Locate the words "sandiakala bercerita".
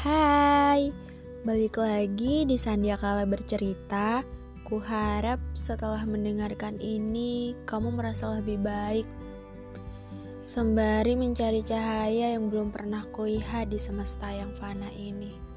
2.56-4.24